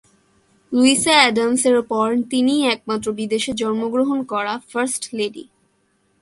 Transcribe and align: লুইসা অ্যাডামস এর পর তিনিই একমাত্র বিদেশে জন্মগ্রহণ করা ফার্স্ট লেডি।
লুইসা 0.71 1.13
অ্যাডামস 1.19 1.63
এর 1.65 1.77
পর 1.83 2.07
তিনিই 2.31 2.63
একমাত্র 2.65 3.07
বিদেশে 3.11 3.51
জন্মগ্রহণ 3.53 4.19
করা 4.23 4.53
ফার্স্ট 4.69 5.03
লেডি। 5.13 5.45